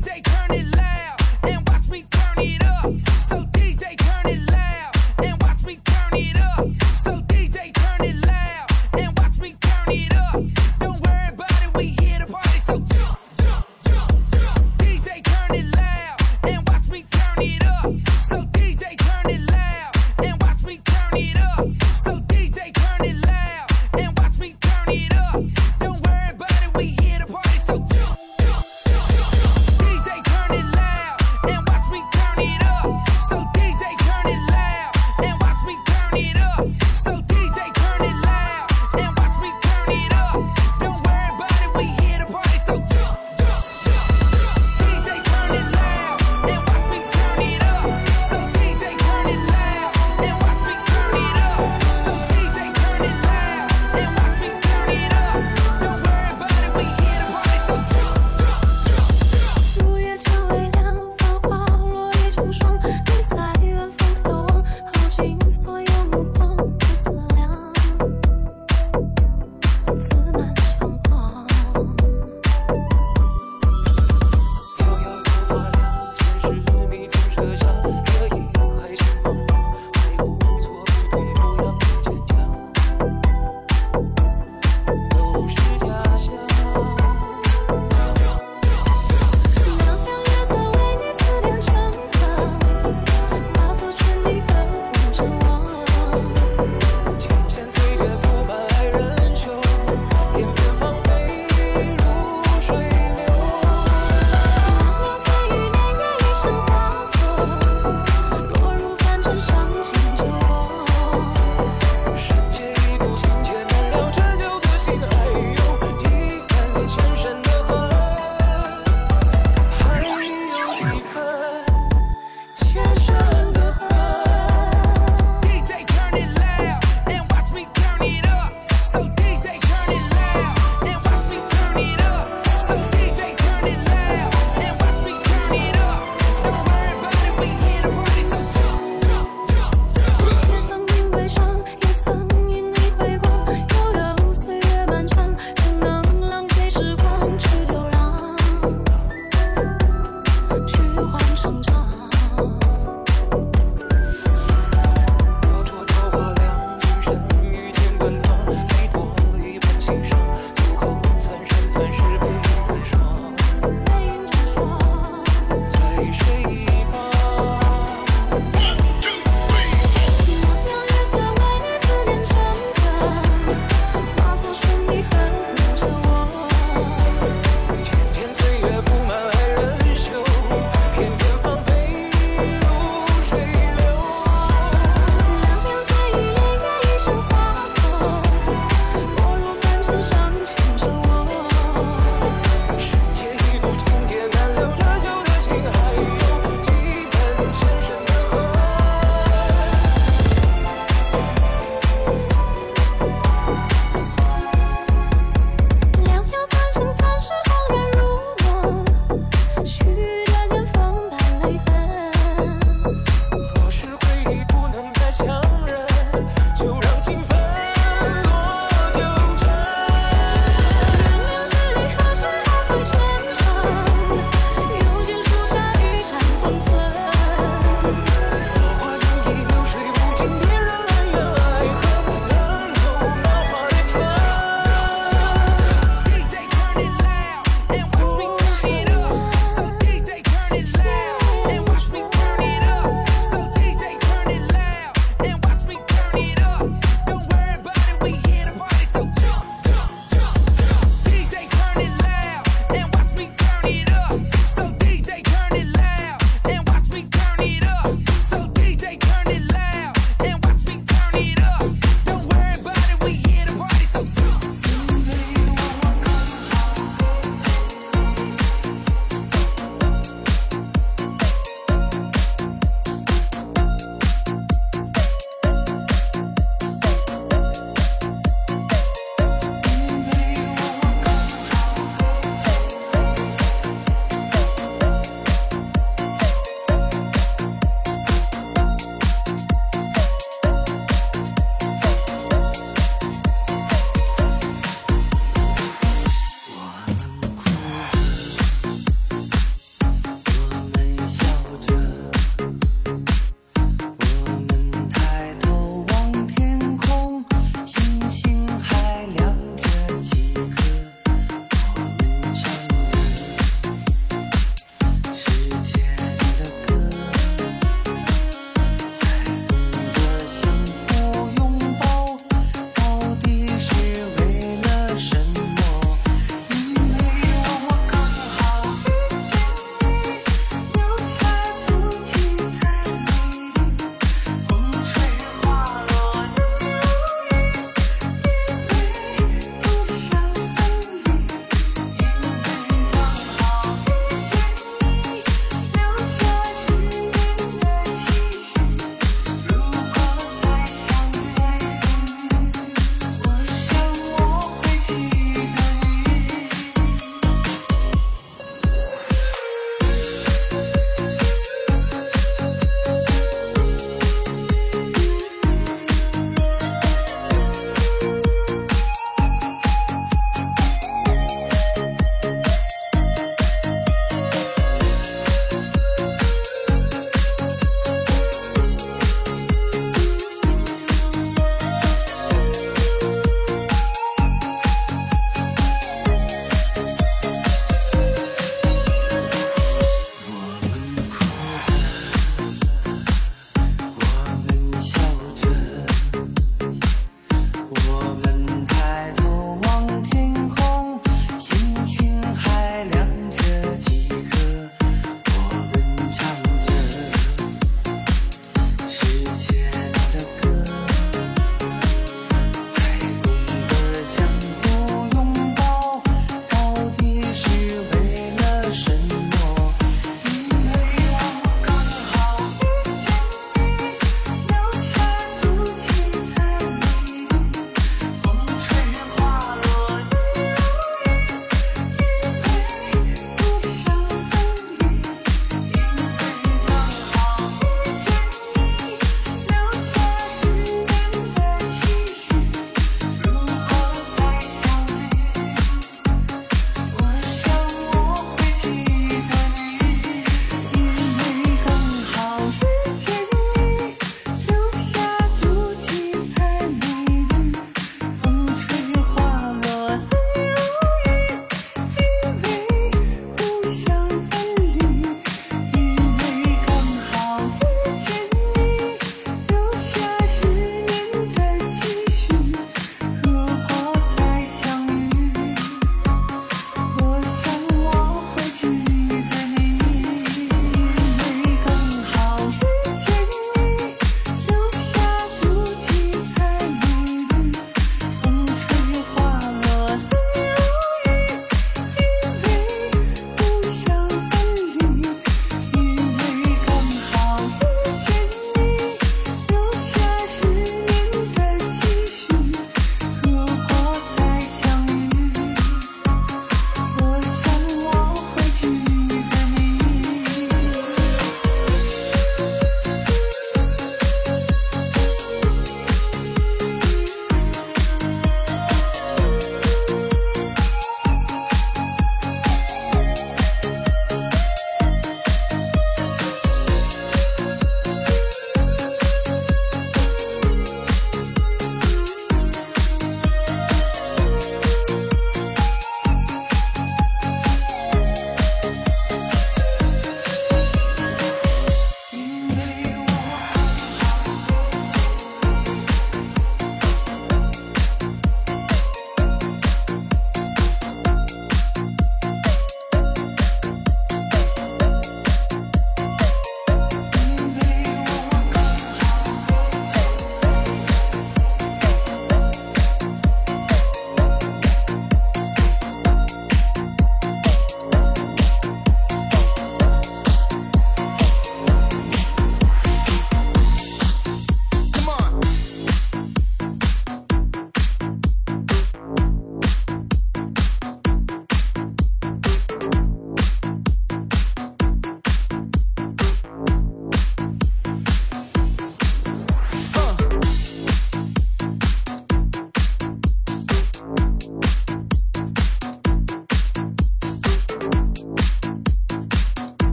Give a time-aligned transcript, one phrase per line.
[0.00, 0.79] DJ turn it loud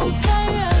[0.00, 0.79] 不再远。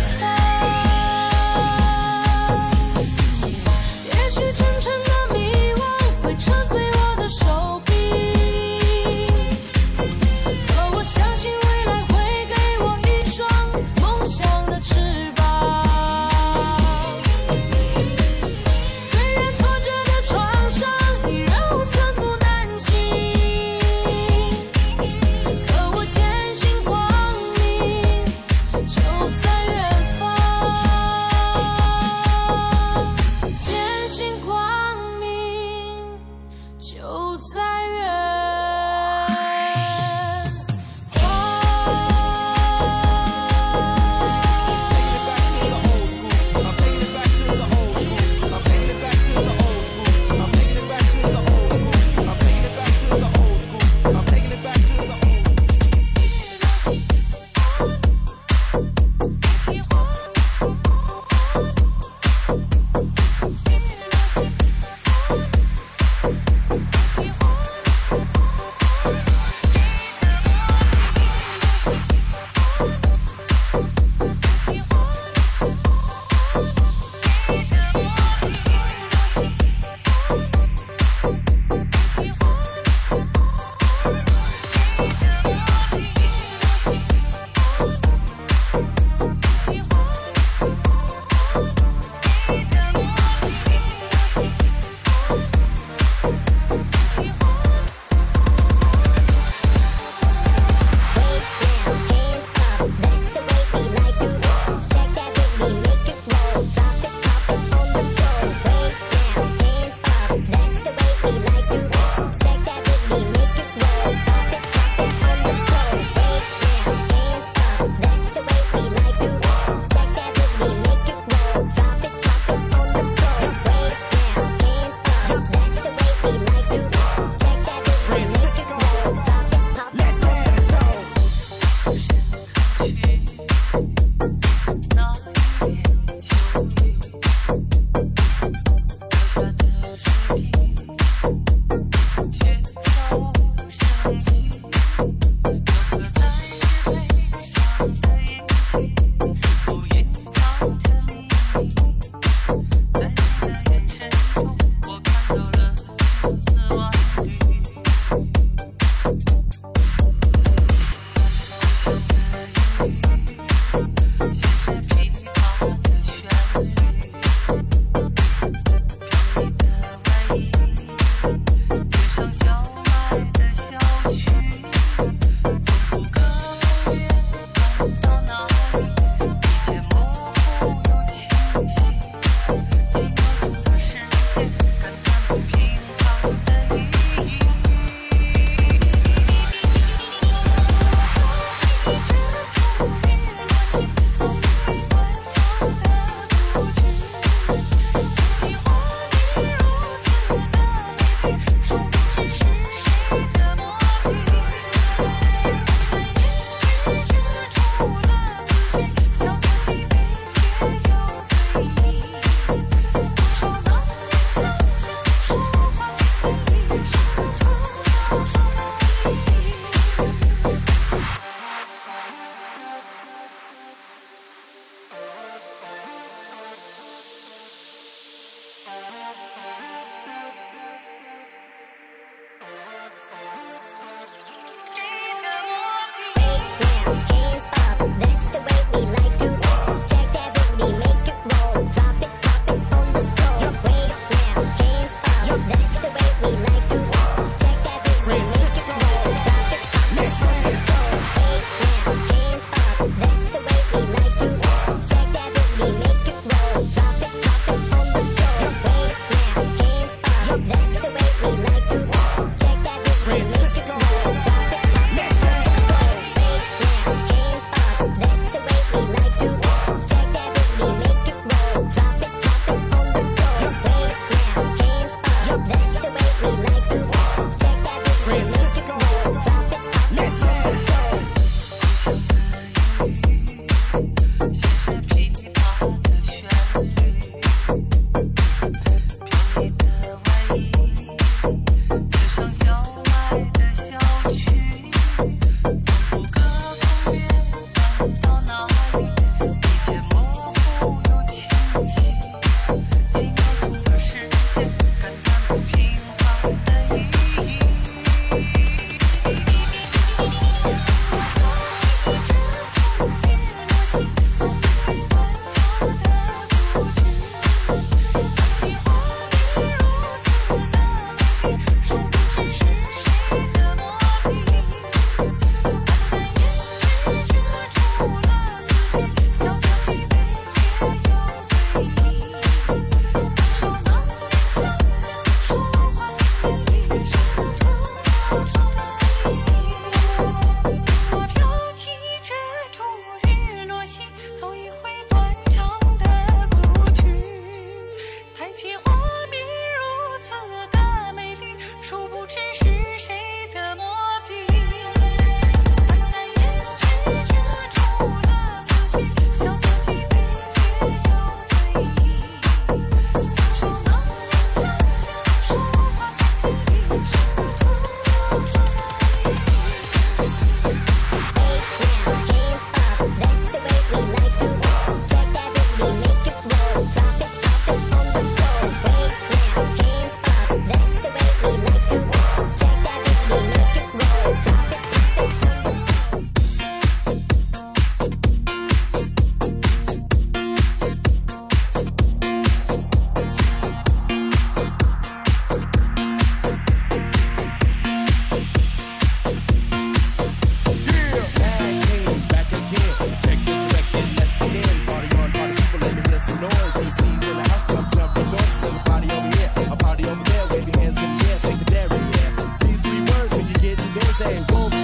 [414.00, 414.59] saying, go.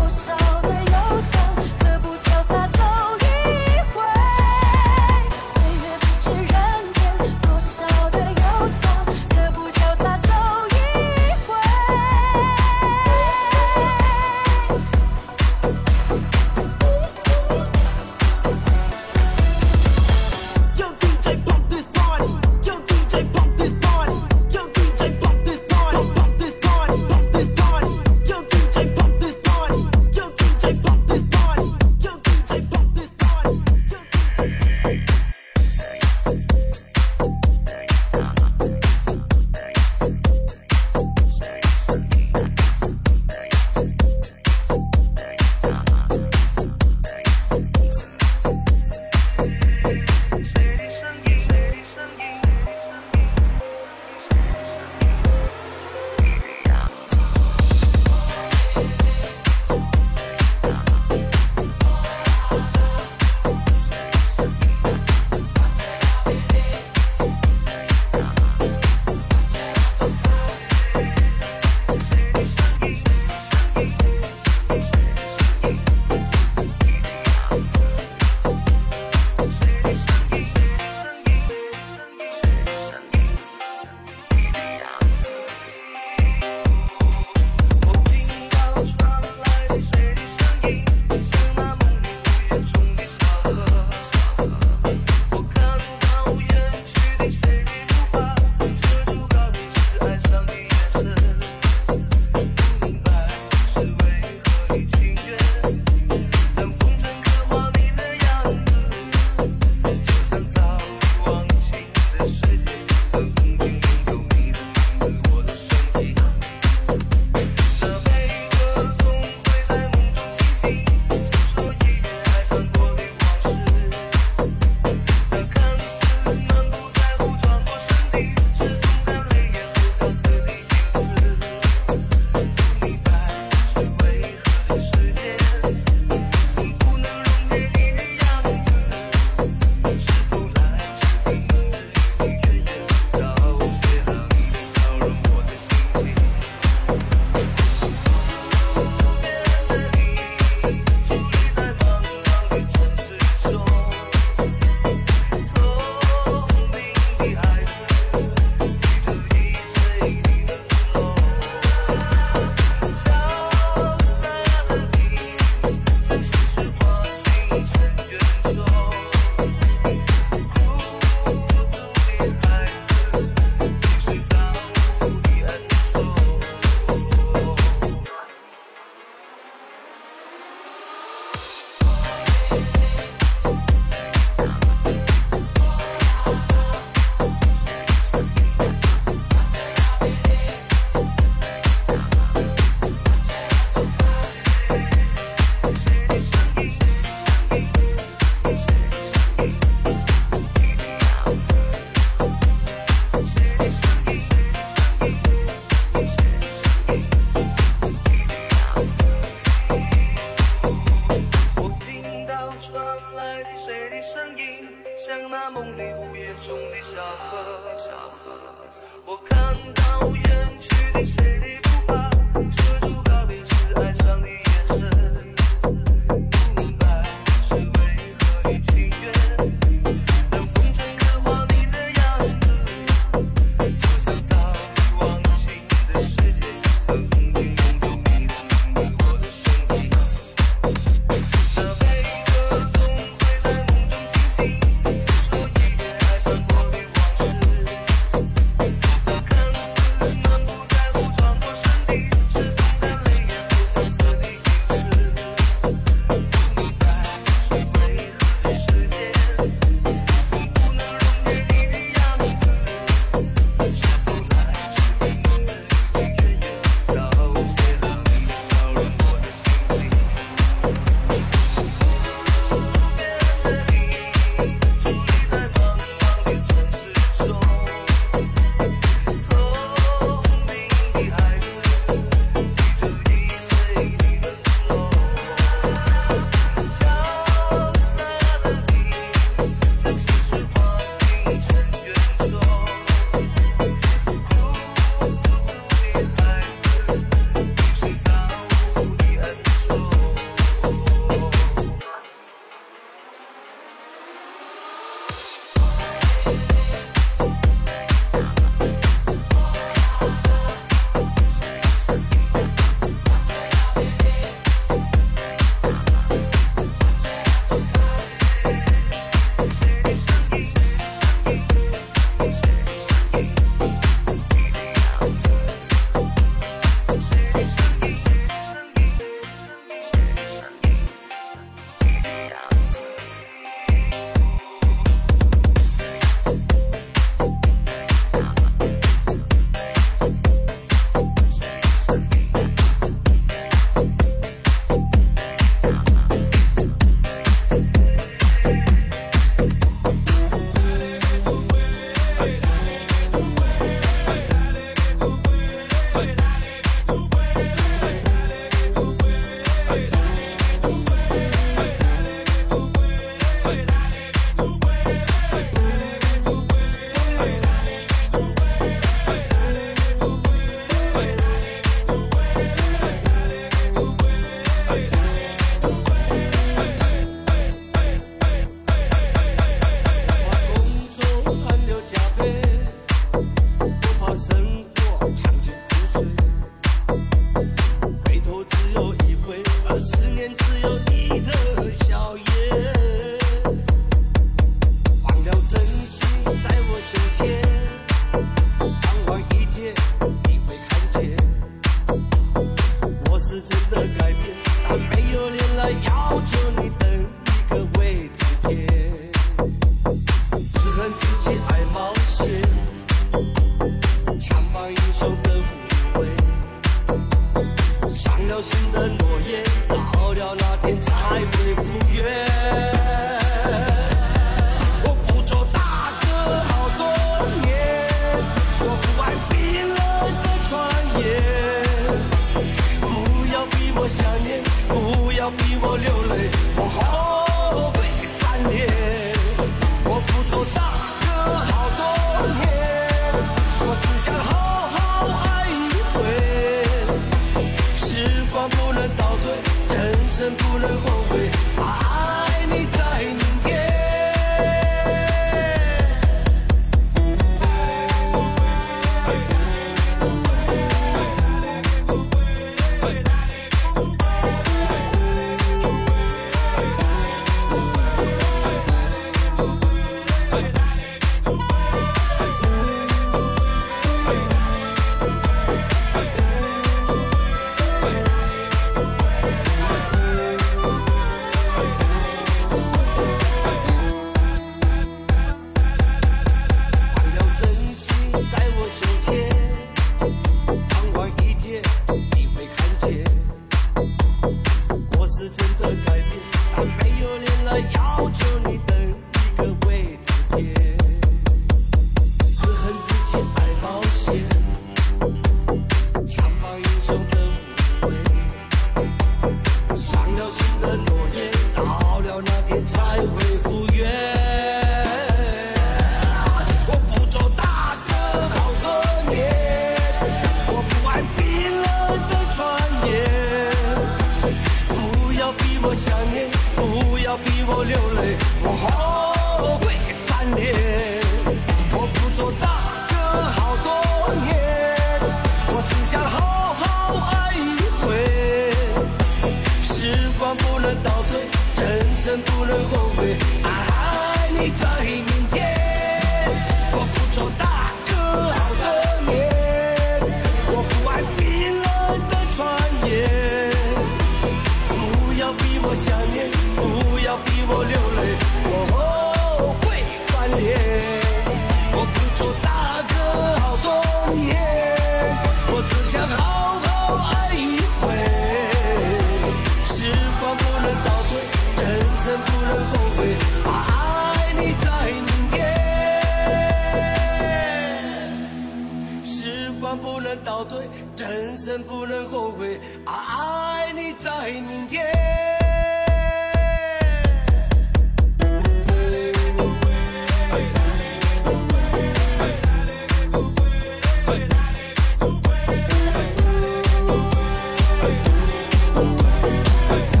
[598.73, 600.00] Hey.